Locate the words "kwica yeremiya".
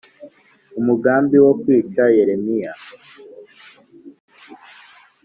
1.61-2.71